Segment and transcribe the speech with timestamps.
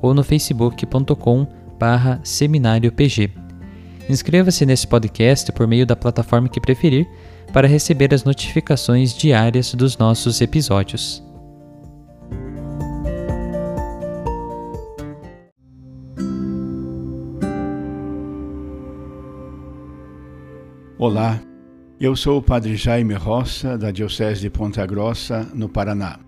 [0.00, 1.46] ou no facebook.com
[1.78, 3.30] barra seminariopg.
[4.08, 7.06] Inscreva-se nesse podcast por meio da plataforma que preferir
[7.52, 11.22] para receber as notificações diárias dos nossos episódios.
[20.98, 21.40] Olá,
[22.00, 26.27] eu sou o Padre Jaime Roça, da Diocese de Ponta Grossa, no Paraná.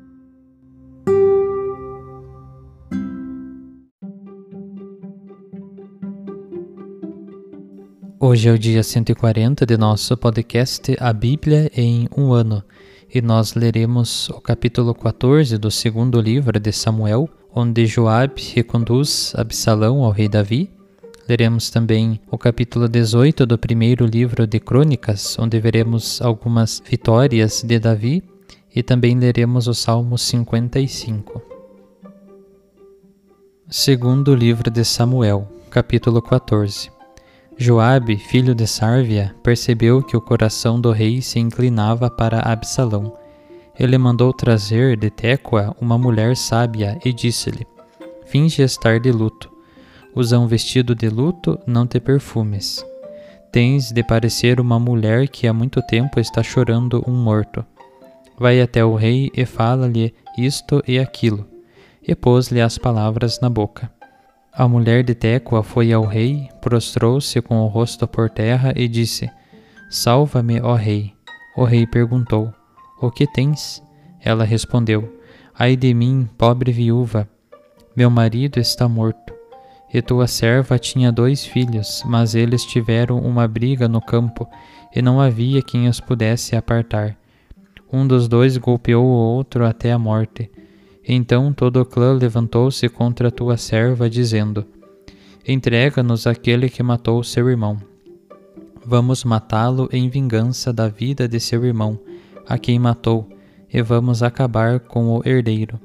[8.23, 12.63] Hoje é o dia 140 de nosso podcast A Bíblia em um ano
[13.11, 20.03] e nós leremos o capítulo 14 do segundo livro de Samuel, onde Joabe reconduz Absalão
[20.03, 20.69] ao rei Davi.
[21.27, 27.79] Leremos também o capítulo 18 do primeiro livro de Crônicas, onde veremos algumas vitórias de
[27.79, 28.23] Davi,
[28.75, 31.41] e também leremos o Salmo 55.
[33.67, 37.00] Segundo livro de Samuel, capítulo 14.
[37.63, 43.15] Joabe, filho de Sárvia, percebeu que o coração do rei se inclinava para Absalão.
[43.79, 47.67] Ele mandou trazer de Tecoa uma mulher sábia e disse-lhe:
[48.25, 49.47] Finge estar de luto.
[50.15, 52.83] Usa um vestido de luto, não te perfumes.
[53.51, 57.63] Tens de parecer uma mulher que há muito tempo está chorando um morto.
[58.39, 61.47] Vai até o rei e fala-lhe isto e aquilo,
[62.01, 64.00] e pôs-lhe as palavras na boca.
[64.53, 69.31] A mulher de Tecoa foi ao rei, prostrou-se com o rosto por terra e disse:
[69.89, 71.13] Salva-me, ó rei.
[71.55, 72.53] O rei perguntou:
[73.01, 73.81] O que tens?
[74.19, 75.17] Ela respondeu:
[75.57, 77.29] Ai de mim, pobre viúva.
[77.95, 79.33] Meu marido está morto.
[79.93, 84.45] E tua serva tinha dois filhos, mas eles tiveram uma briga no campo,
[84.93, 87.17] e não havia quem os pudesse apartar.
[87.91, 90.51] Um dos dois golpeou o outro até a morte
[91.07, 94.65] então todo o clã levantou-se contra tua serva, dizendo:
[95.47, 97.77] Entrega-nos aquele que matou seu irmão.
[98.85, 101.99] Vamos matá-lo em vingança da vida de seu irmão,
[102.47, 103.27] a quem matou,
[103.71, 105.79] e vamos acabar com o herdeiro.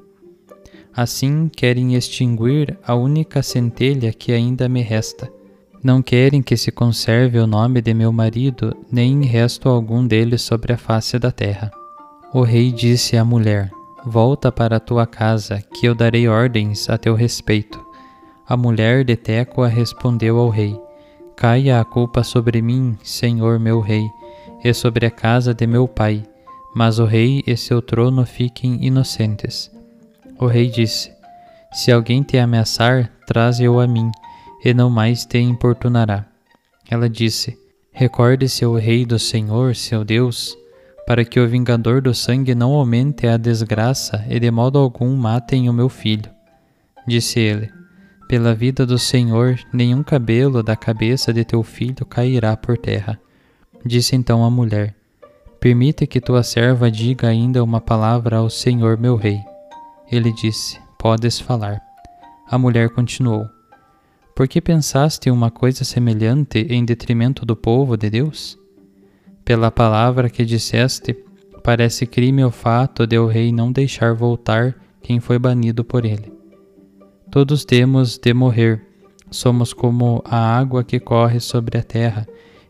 [0.95, 5.31] Assim querem extinguir a única centelha que ainda me resta.
[5.83, 10.73] Não querem que se conserve o nome de meu marido, nem resto algum dele sobre
[10.73, 11.71] a face da terra.
[12.33, 13.71] O rei disse à mulher:
[14.09, 17.85] Volta para a tua casa, que eu darei ordens a teu respeito.
[18.47, 20.79] A mulher de Tecoa respondeu ao rei:
[21.35, 24.09] Caia a culpa sobre mim, senhor meu rei,
[24.63, 26.23] e sobre a casa de meu pai,
[26.73, 29.69] mas o rei e seu trono fiquem inocentes.
[30.39, 31.11] O rei disse:
[31.73, 34.09] Se alguém te ameaçar, traze-o a mim,
[34.63, 36.25] e não mais te importunará.
[36.89, 37.59] Ela disse:
[37.91, 40.57] Recorde-se o rei do Senhor, seu Deus,
[41.07, 45.69] para que o vingador do sangue não aumente a desgraça e de modo algum matem
[45.69, 46.29] o meu filho.
[47.07, 47.71] Disse ele:
[48.27, 53.17] Pela vida do Senhor, nenhum cabelo da cabeça de teu filho cairá por terra.
[53.85, 54.93] Disse então a mulher:
[55.61, 59.39] Permite que tua serva diga ainda uma palavra ao Senhor meu rei.
[60.11, 61.81] Ele disse: Podes falar.
[62.51, 63.47] A mulher continuou:
[64.35, 68.59] Por que pensaste uma coisa semelhante em detrimento do povo de Deus?
[69.47, 71.15] Pela palavra que disseste,
[71.63, 76.33] parece crime o fato de o rei não deixar voltar quem foi banido por ele.
[77.31, 78.85] Todos temos de morrer,
[79.31, 82.27] somos como a água que corre sobre a terra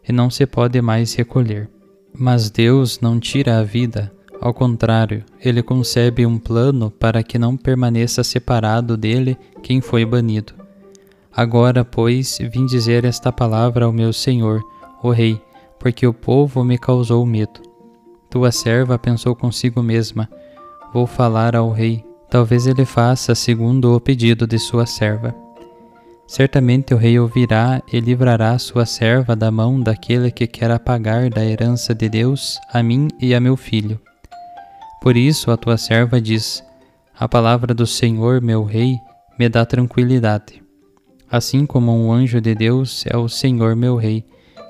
[0.08, 1.68] e não se pode mais recolher.
[2.14, 7.58] Mas Deus não tira a vida, ao contrário, ele concebe um plano para que não
[7.58, 10.54] permaneça separado dele quem foi banido.
[11.36, 14.62] Agora, pois, vim dizer esta palavra ao meu senhor,
[15.02, 15.42] o rei,
[15.80, 17.62] porque o povo me causou medo.
[18.30, 20.30] Tua serva pensou consigo mesma:
[20.94, 25.36] Vou falar ao rei, talvez ele faça segundo o pedido de sua serva.
[26.28, 31.44] Certamente o rei ouvirá e livrará sua serva da mão daquele que quer apagar da
[31.44, 34.00] herança de Deus a mim e a meu filho.
[35.02, 36.62] Por isso a tua serva diz:
[37.18, 38.98] A palavra do Senhor, meu rei,
[39.40, 40.62] me dá tranquilidade.
[41.32, 44.26] Assim como um anjo de Deus é o Senhor, meu rei,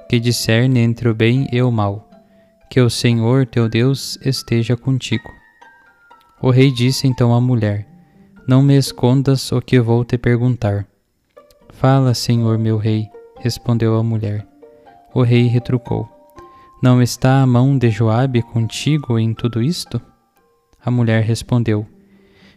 [0.09, 2.09] que discerne entre o bem e o mal.
[2.69, 5.31] Que o Senhor, teu Deus, esteja contigo.
[6.41, 7.87] O rei disse então à mulher:
[8.47, 10.85] Não me escondas o que vou te perguntar.
[11.69, 13.07] Fala, Senhor meu rei,
[13.39, 14.47] respondeu a mulher.
[15.13, 16.07] O rei retrucou:
[16.81, 20.01] Não está a mão de Joabe contigo em tudo isto?
[20.83, 21.85] A mulher respondeu: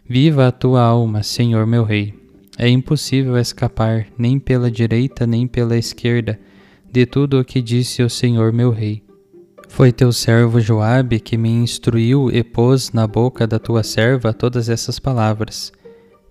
[0.08, 2.14] Viva a tua alma, Senhor meu rei.
[2.58, 6.38] É impossível escapar nem pela direita nem pela esquerda
[6.90, 9.02] de tudo o que disse o Senhor meu rei.
[9.68, 14.68] Foi teu servo Joabe que me instruiu e pôs na boca da tua serva todas
[14.68, 15.72] essas palavras.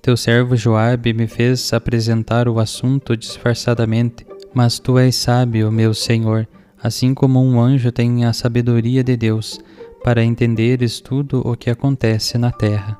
[0.02, 6.48] Teu servo Joabe me fez apresentar o assunto disfarçadamente, mas tu és sábio, meu Senhor,
[6.82, 9.60] assim como um anjo tem a sabedoria de Deus,
[10.04, 13.00] para entenderes tudo o que acontece na terra.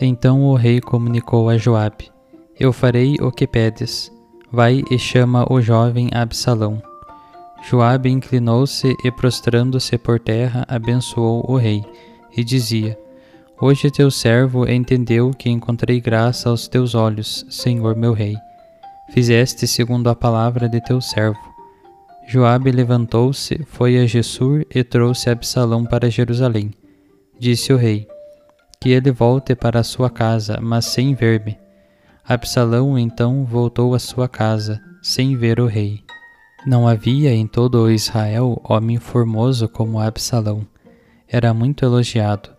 [0.00, 2.10] Então o rei comunicou a Joabe:
[2.58, 4.10] Eu farei o que pedes.
[4.52, 6.82] Vai e chama o jovem Absalão.
[7.68, 11.84] Joabe inclinou-se e prostrando-se por terra abençoou o rei
[12.36, 12.98] e dizia:
[13.60, 18.36] Hoje teu servo entendeu que encontrei graça aos teus olhos, Senhor meu rei.
[19.10, 21.38] Fizeste segundo a palavra de teu servo.
[22.26, 26.72] Joabe levantou-se, foi a Gessur e trouxe Absalão para Jerusalém.
[27.38, 28.08] Disse o rei:
[28.80, 31.56] Que ele volte para sua casa, mas sem ver-me.
[32.30, 36.04] Absalão então voltou à sua casa, sem ver o rei.
[36.64, 40.64] Não havia em todo o Israel homem formoso como Absalão.
[41.26, 42.50] Era muito elogiado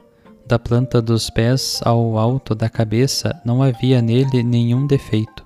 [0.45, 5.45] da planta dos pés ao alto da cabeça não havia nele nenhum defeito.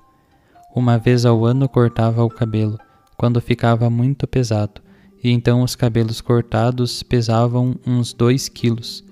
[0.74, 2.80] Uma vez ao ano cortava o cabelo,
[3.16, 4.80] quando ficava muito pesado,
[5.22, 9.04] e então os cabelos cortados pesavam uns dois quilos.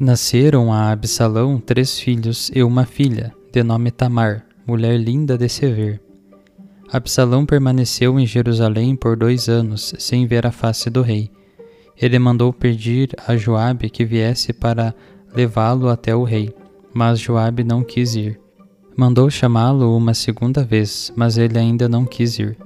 [0.00, 5.66] Nasceram a Absalão três filhos e uma filha, de nome Tamar, mulher linda de se
[5.66, 6.00] ver.
[6.92, 11.30] Absalão permaneceu em Jerusalém por dois anos, sem ver a face do rei.
[11.96, 14.94] Ele mandou pedir a Joabe que viesse para
[15.34, 16.54] levá-lo até o rei,
[16.94, 18.40] mas Joabe não quis ir.
[18.96, 22.56] Mandou chamá-lo uma segunda vez, mas ele ainda não quis ir.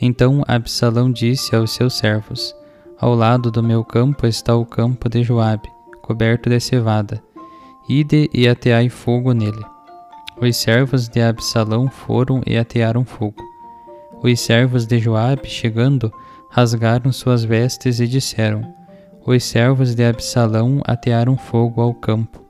[0.00, 2.54] Então Absalão disse aos seus servos:
[2.98, 5.68] Ao lado do meu campo está o campo de Joabe,
[6.02, 7.22] coberto de cevada.
[7.88, 9.64] Ide e ateai fogo nele.
[10.40, 13.42] Os servos de Absalão foram e atearam fogo.
[14.22, 16.12] Os servos de Joabe, chegando,
[16.50, 18.80] rasgaram suas vestes e disseram:
[19.26, 22.42] os servos de Absalão atearam fogo ao campo.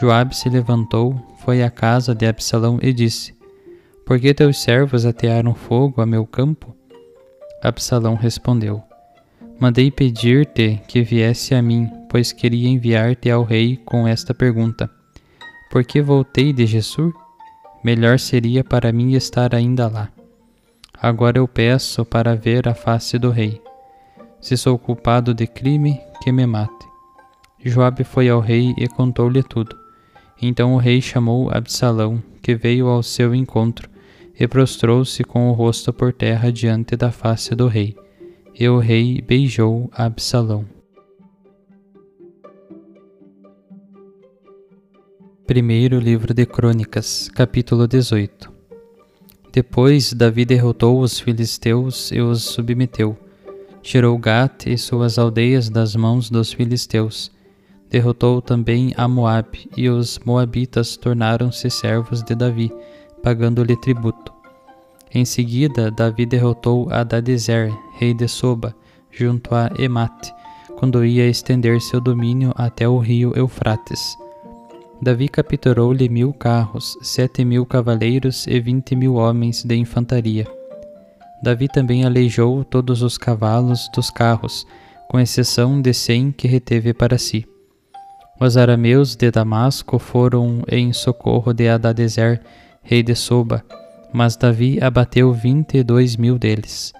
[0.00, 3.34] Joabe se levantou, foi à casa de Absalão e disse:
[4.06, 6.74] Por que teus servos atearam fogo a meu campo?
[7.62, 8.80] Absalão respondeu:
[9.58, 14.88] Mandei pedir-te que viesse a mim, pois queria enviar-te ao rei com esta pergunta:
[15.70, 17.12] Por que voltei de Gessur?
[17.84, 20.08] Melhor seria para mim estar ainda lá.
[21.00, 23.60] Agora eu peço para ver a face do rei.
[24.40, 26.88] Se sou culpado de crime, que me mate.
[27.62, 29.76] Joabe foi ao rei e contou-lhe tudo.
[30.40, 33.90] Então o rei chamou Absalão, que veio ao seu encontro,
[34.38, 37.96] e prostrou-se com o rosto por terra diante da face do rei.
[38.58, 40.77] E o rei beijou Absalão.
[45.48, 48.52] Primeiro livro de Crônicas, capítulo 18.
[49.50, 53.16] Depois Davi derrotou os filisteus e os submeteu
[53.80, 57.32] tirou Gat e suas aldeias das mãos dos filisteus.
[57.88, 62.70] Derrotou também a Moabe, e os moabitas tornaram-se servos de Davi,
[63.22, 64.30] pagando-lhe tributo.
[65.14, 68.76] Em seguida, Davi derrotou Adadezer, rei de Soba,
[69.10, 70.30] junto a Emate,
[70.76, 74.27] quando ia estender seu domínio até o rio Eufrates.
[75.00, 80.44] Davi capturou-lhe mil carros, sete mil cavaleiros e vinte mil homens de infantaria.
[81.40, 84.66] Davi também aleijou todos os cavalos dos carros,
[85.08, 87.46] com exceção de cem que reteve para si.
[88.40, 92.40] Os arameus de Damasco foram em socorro de Adadezer,
[92.82, 93.64] rei de Soba,
[94.12, 96.92] mas Davi abateu vinte e dois mil deles.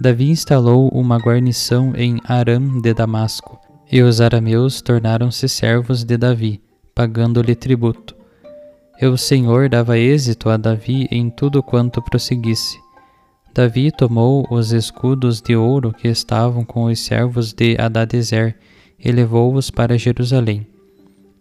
[0.00, 3.60] Davi instalou uma guarnição em Aram de Damasco,
[3.90, 6.60] e os arameus tornaram-se servos de Davi,
[6.94, 8.14] pagando-lhe tributo.
[9.00, 12.78] E o Senhor dava êxito a Davi em tudo quanto prosseguisse.
[13.54, 18.56] Davi tomou os escudos de ouro que estavam com os servos de Adadezer
[18.98, 20.66] e levou-os para Jerusalém.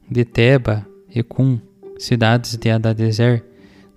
[0.09, 1.59] De Teba e Cum,
[1.97, 3.45] cidades de Adadezer,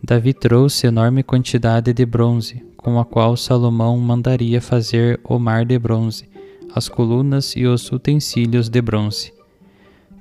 [0.03, 5.79] Davi trouxe enorme quantidade de bronze, com a qual Salomão mandaria fazer o mar de
[5.79, 6.29] bronze,
[6.75, 9.33] as colunas e os utensílios de bronze.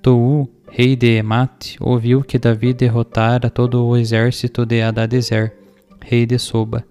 [0.02, 5.56] Tou, rei de Emate, ouviu que Davi derrotara todo o exército de Adadezer,
[6.02, 6.84] rei de Soba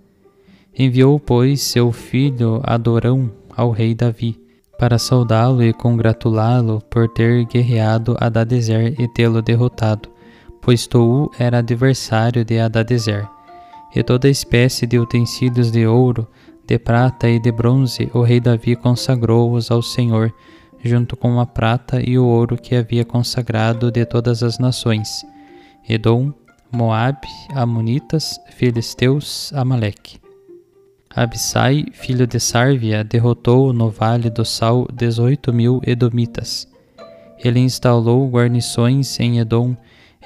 [0.79, 4.41] Enviou, pois, seu filho Adorão ao rei Davi,
[4.79, 10.09] para saudá-lo e congratulá-lo por ter guerreado Adadezer e tê-lo derrotado,
[10.61, 13.29] pois Tou era adversário de Adadezer.
[13.97, 16.29] E toda espécie de utensílios de ouro,
[16.65, 20.33] de prata e de bronze o rei Davi consagrou-os ao Senhor,
[20.83, 25.25] junto com a prata e o ouro que havia consagrado de todas as nações:
[25.89, 26.33] Edom,
[26.71, 30.21] Moabe, Amonitas, Filisteus, Amaleque.
[31.15, 36.67] Abissai, filho de Sárvia, derrotou no Vale do Sal dezoito mil edomitas.
[37.39, 39.77] Ele instalou guarnições em Edom,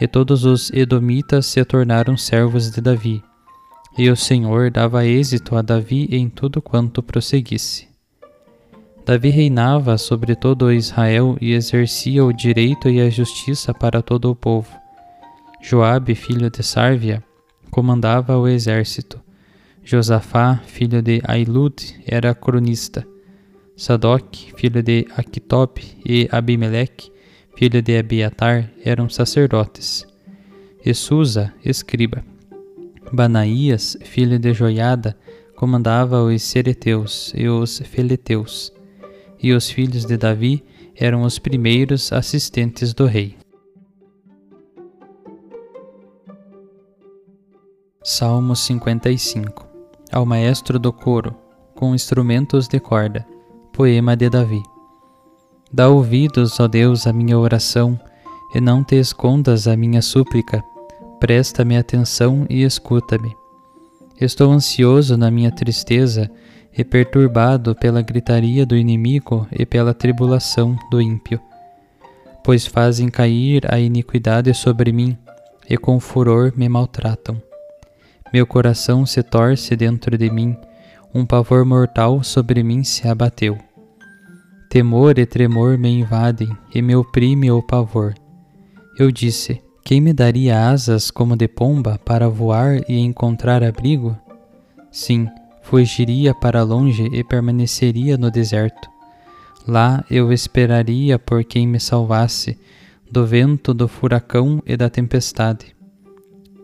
[0.01, 3.23] e todos os edomitas se tornaram servos de Davi.
[3.99, 7.96] E o Senhor dava êxito a Davi em tudo quanto prosseguisse.
[9.07, 14.35] Davi reinava sobre todo Israel e exercia o direito e a justiça para todo o
[14.35, 14.77] povo.
[15.63, 17.23] Joabe, filho de Sárvia,
[17.71, 19.21] comandava o exército.
[19.85, 23.07] Josafá, filho de Ailud, era cronista.
[23.77, 27.13] Sadoc, filho de Aquitob, e Abimeleque,
[27.57, 30.05] filho de Abiatar, eram sacerdotes.
[30.85, 32.25] E Susa, escriba.
[33.13, 35.17] Banaías, filho de Joiada,
[35.55, 38.76] comandava os Sereteus e os Feleteus.
[39.43, 40.65] E os filhos de Davi
[40.95, 43.37] eram os primeiros assistentes do rei.
[48.03, 49.67] Salmo 55
[50.13, 51.35] ao maestro do coro,
[51.75, 53.27] com instrumentos de corda.
[53.73, 54.63] Poema de Davi.
[55.71, 58.01] Dá ouvidos, ó Deus, à minha oração,
[58.55, 60.65] e não te escondas a minha súplica.
[61.21, 63.35] Presta-me atenção e escuta-me.
[64.19, 66.31] Estou ansioso na minha tristeza
[66.77, 71.41] e perturbado pela gritaria do inimigo e pela tribulação do ímpio.
[72.45, 75.17] Pois fazem cair a iniquidade sobre mim
[75.69, 77.41] e com furor me maltratam.
[78.33, 80.57] Meu coração se torce dentro de mim,
[81.15, 83.57] um pavor mortal sobre mim se abateu.
[84.69, 88.15] Temor e tremor me invadem e me oprime o pavor.
[88.99, 94.17] Eu disse: Quem me daria asas como de pomba para voar e encontrar abrigo?
[94.91, 95.29] Sim,
[95.69, 98.89] fugiria para longe e permaneceria no deserto.
[99.67, 102.57] Lá eu esperaria por quem me salvasse
[103.11, 105.75] do vento, do furacão e da tempestade.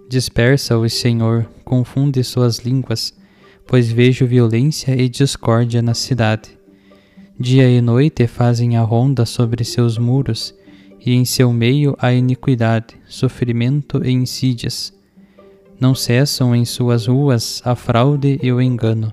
[0.09, 3.13] Dispersa-os, Senhor, confunde suas línguas,
[3.67, 6.57] pois vejo violência e discórdia na cidade.
[7.39, 10.55] Dia e noite fazem a ronda sobre seus muros,
[11.05, 14.93] e em seu meio há iniquidade, sofrimento e insídias.
[15.83, 19.13] Não cessam em suas ruas a fraude e o engano.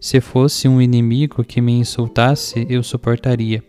[0.00, 3.62] Se fosse um inimigo que me insultasse, eu suportaria.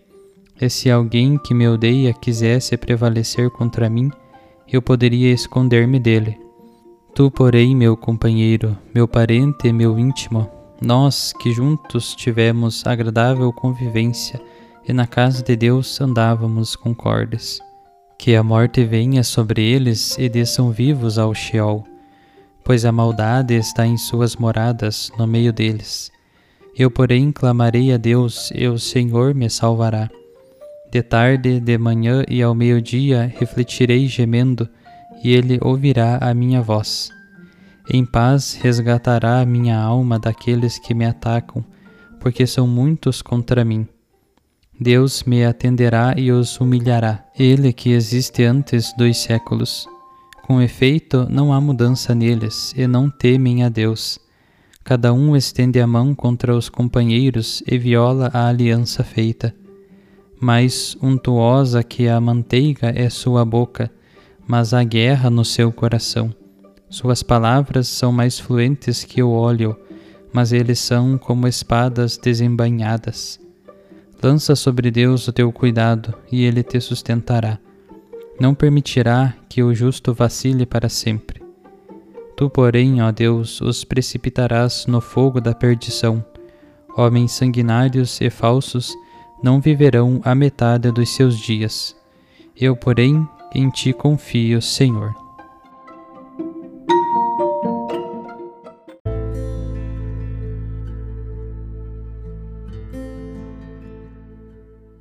[0.60, 4.10] E se alguém que me odeia quisesse prevalecer contra mim,
[4.68, 6.36] eu poderia esconder-me dele.
[7.14, 10.50] Tu, porém, meu companheiro, meu parente e meu íntimo,
[10.82, 14.42] nós que juntos tivemos agradável convivência
[14.88, 17.60] e na casa de Deus andávamos concordes.
[18.18, 21.91] Que a morte venha sobre eles e desçam vivos ao Sheol,
[22.64, 26.12] pois a maldade está em suas moradas no meio deles.
[26.78, 30.10] Eu, porém, clamarei a Deus e o Senhor me salvará.
[30.92, 34.68] De tarde, de manhã e ao meio-dia refletirei gemendo,
[35.24, 37.10] e ele ouvirá a minha voz.
[37.90, 41.64] Em paz resgatará a minha alma daqueles que me atacam,
[42.20, 43.88] porque são muitos contra mim.
[44.80, 49.88] Deus me atenderá e os humilhará, Ele que existe antes dos séculos.
[50.44, 54.20] Com efeito, não há mudança neles, e não temem a Deus.
[54.84, 59.54] Cada um estende a mão contra os companheiros e viola a aliança feita
[60.40, 63.92] Mais untuosa que a manteiga é sua boca,
[64.48, 66.34] mas a guerra no seu coração.
[66.90, 69.78] Suas palavras são mais fluentes que o óleo,
[70.34, 73.40] mas eles são como espadas desembainhadas.
[74.22, 77.60] Lança sobre Deus o teu cuidado, e ele te sustentará.
[78.40, 81.42] Não permitirá que o justo vacile para sempre.
[82.36, 86.26] Tu, porém, ó Deus, os precipitarás no fogo da perdição.
[86.98, 88.94] Homens sanguinários e falsos
[89.44, 91.96] não viverão a metade dos seus dias.
[92.56, 95.14] Eu, porém, em ti confio, Senhor.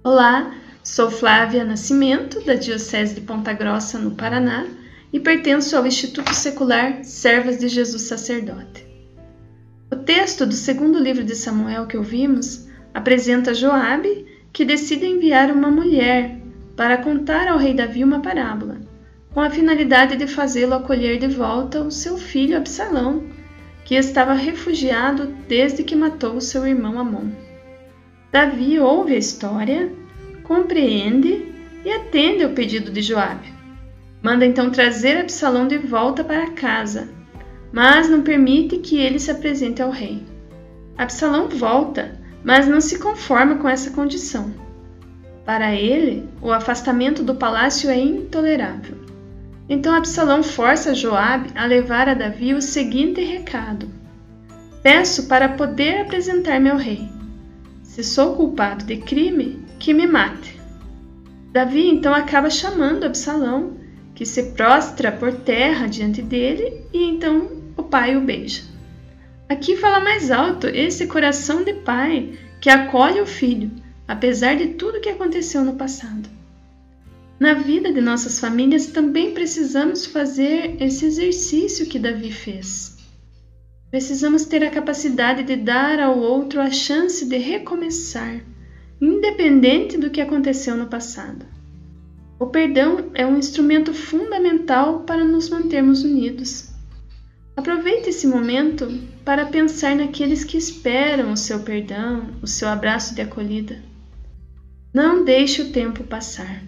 [0.02, 4.66] Olá, sou Flávia Nascimento, da Diocese de Ponta Grossa, no Paraná,
[5.12, 8.86] e pertenço ao Instituto Secular Servas de Jesus Sacerdote.
[9.90, 15.70] O texto do segundo livro de Samuel que ouvimos apresenta Joabe, que decide enviar uma
[15.70, 16.38] mulher
[16.76, 18.80] para contar ao rei Davi uma parábola,
[19.34, 23.24] com a finalidade de fazê-lo acolher de volta o seu filho Absalão,
[23.84, 27.30] que estava refugiado desde que matou seu irmão Amon.
[28.32, 29.92] Davi ouve a história,
[30.50, 31.46] compreende
[31.84, 33.54] e atende ao pedido de Joabe.
[34.20, 37.08] Manda então trazer Absalão de volta para casa,
[37.72, 40.20] mas não permite que ele se apresente ao rei.
[40.98, 44.52] Absalão volta, mas não se conforma com essa condição.
[45.46, 48.96] Para ele, o afastamento do palácio é intolerável.
[49.68, 53.88] Então Absalão força Joabe a levar a Davi o seguinte recado:
[54.82, 57.08] Peço para poder apresentar-me ao rei.
[57.84, 60.60] Se sou culpado de crime, que me mate.
[61.52, 63.78] Davi então acaba chamando Absalão,
[64.14, 68.62] que se prostra por terra diante dele, e então o pai o beija.
[69.48, 73.70] Aqui fala mais alto esse coração de pai que acolhe o filho,
[74.06, 76.28] apesar de tudo que aconteceu no passado.
[77.40, 82.98] Na vida de nossas famílias também precisamos fazer esse exercício que Davi fez.
[83.90, 88.40] Precisamos ter a capacidade de dar ao outro a chance de recomeçar,
[89.00, 91.46] independente do que aconteceu no passado.
[92.38, 96.70] O perdão é um instrumento fundamental para nos mantermos unidos.
[97.56, 98.88] Aproveite esse momento
[99.24, 103.82] para pensar naqueles que esperam o seu perdão, o seu abraço de acolhida.
[104.92, 106.62] Não deixe o tempo passar.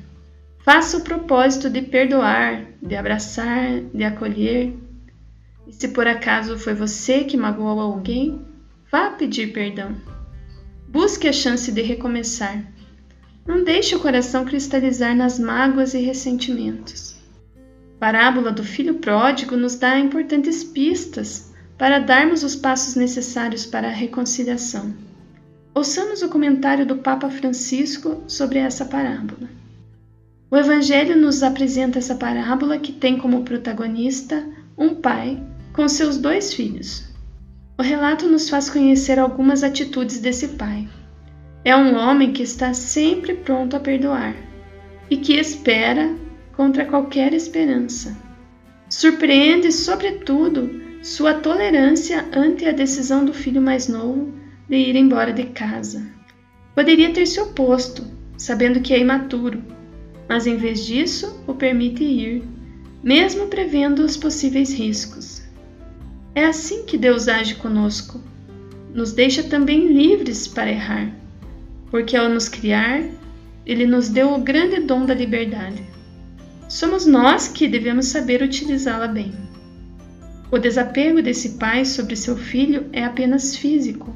[0.64, 4.74] Faça o propósito de perdoar, de abraçar, de acolher
[5.66, 8.40] e se por acaso foi você que magoou alguém,
[8.90, 9.96] vá pedir perdão.
[10.92, 12.62] Busque a chance de recomeçar.
[13.46, 17.16] Não deixe o coração cristalizar nas mágoas e ressentimentos.
[17.96, 23.88] A parábola do filho pródigo nos dá importantes pistas para darmos os passos necessários para
[23.88, 24.94] a reconciliação.
[25.74, 29.48] Ouçamos o comentário do Papa Francisco sobre essa parábola.
[30.50, 36.52] O Evangelho nos apresenta essa parábola que tem como protagonista um pai com seus dois
[36.52, 37.10] filhos.
[37.78, 40.88] O relato nos faz conhecer algumas atitudes desse pai.
[41.64, 44.34] É um homem que está sempre pronto a perdoar
[45.08, 46.14] e que espera
[46.54, 48.16] contra qualquer esperança.
[48.88, 54.32] Surpreende, sobretudo, sua tolerância ante a decisão do filho mais novo
[54.68, 56.06] de ir embora de casa.
[56.74, 58.06] Poderia ter se oposto,
[58.36, 59.62] sabendo que é imaturo,
[60.28, 62.42] mas em vez disso o permite ir,
[63.02, 65.41] mesmo prevendo os possíveis riscos.
[66.34, 68.18] É assim que Deus age conosco.
[68.94, 71.12] Nos deixa também livres para errar,
[71.90, 73.02] porque ao nos criar,
[73.66, 75.82] Ele nos deu o grande dom da liberdade.
[76.68, 79.32] Somos nós que devemos saber utilizá-la bem.
[80.50, 84.14] O desapego desse pai sobre seu filho é apenas físico,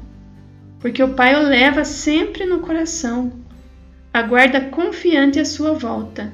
[0.79, 3.31] porque o pai o leva sempre no coração,
[4.11, 6.33] aguarda confiante a sua volta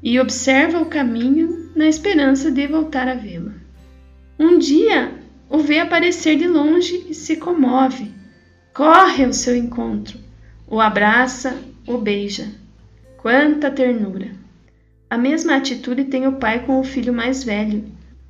[0.00, 3.67] e observa o caminho na esperança de voltar a vê-lo.
[4.40, 5.14] Um dia
[5.50, 8.12] o vê aparecer de longe e se comove.
[8.72, 10.16] Corre ao seu encontro,
[10.68, 12.46] o abraça, o beija.
[13.16, 14.30] Quanta ternura!
[15.10, 17.84] A mesma atitude tem o pai com o filho mais velho,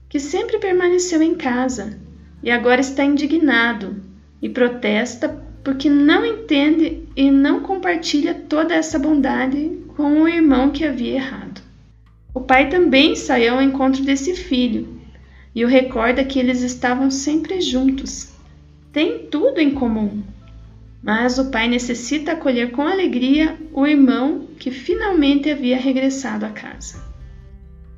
[0.08, 1.98] que sempre permaneceu em casa
[2.42, 3.96] e agora está indignado
[4.40, 10.86] e protesta porque não entende e não compartilha toda essa bondade com o irmão que
[10.86, 11.60] havia errado.
[12.32, 14.97] O pai também saiu ao encontro desse filho
[15.58, 18.28] e o recorda que eles estavam sempre juntos.
[18.92, 20.22] Têm tudo em comum.
[21.02, 27.02] Mas o pai necessita acolher com alegria o irmão que finalmente havia regressado à casa.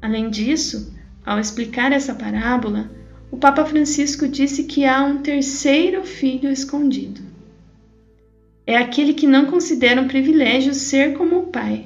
[0.00, 0.90] Além disso,
[1.22, 2.90] ao explicar essa parábola,
[3.30, 7.20] o Papa Francisco disse que há um terceiro filho escondido.
[8.66, 11.84] é aquele que não considera um privilégio ser como o Pai,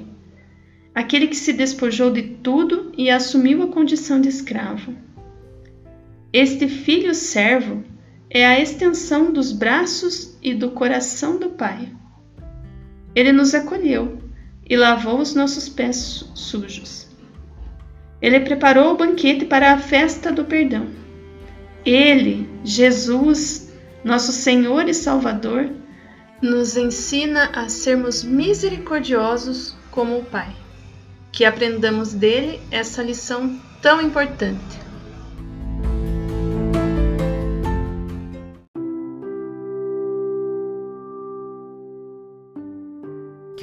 [0.93, 5.04] aquele que se despojou de tudo e assumiu a condição de escravo.
[6.37, 7.81] Este filho servo
[8.29, 11.87] é a extensão dos braços e do coração do Pai.
[13.15, 14.21] Ele nos acolheu
[14.69, 17.07] e lavou os nossos pés sujos.
[18.21, 20.89] Ele preparou o banquete para a festa do perdão.
[21.85, 23.71] Ele, Jesus,
[24.03, 25.69] nosso Senhor e Salvador,
[26.41, 30.53] nos ensina a sermos misericordiosos como o Pai.
[31.31, 34.84] Que aprendamos dele essa lição tão importante.